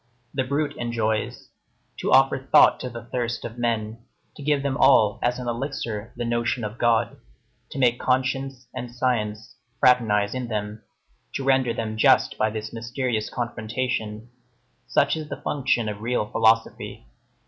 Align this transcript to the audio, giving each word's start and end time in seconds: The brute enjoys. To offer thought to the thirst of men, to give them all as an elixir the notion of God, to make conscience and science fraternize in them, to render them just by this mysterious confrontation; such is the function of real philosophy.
The 0.33 0.43
brute 0.43 0.75
enjoys. 0.77 1.49
To 1.99 2.11
offer 2.11 2.39
thought 2.51 2.79
to 2.79 2.89
the 2.89 3.03
thirst 3.03 3.45
of 3.45 3.59
men, 3.59 3.99
to 4.35 4.41
give 4.41 4.63
them 4.63 4.75
all 4.75 5.19
as 5.21 5.37
an 5.37 5.47
elixir 5.47 6.11
the 6.15 6.25
notion 6.25 6.63
of 6.63 6.79
God, 6.79 7.17
to 7.69 7.77
make 7.77 7.99
conscience 7.99 8.67
and 8.73 8.89
science 8.89 9.57
fraternize 9.79 10.33
in 10.33 10.47
them, 10.47 10.81
to 11.35 11.43
render 11.43 11.71
them 11.71 11.97
just 11.97 12.35
by 12.39 12.49
this 12.49 12.73
mysterious 12.73 13.29
confrontation; 13.29 14.31
such 14.87 15.15
is 15.15 15.29
the 15.29 15.39
function 15.43 15.87
of 15.87 16.01
real 16.01 16.25
philosophy. 16.25 17.05